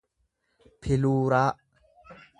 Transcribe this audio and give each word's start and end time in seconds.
piluuraa 0.81 1.47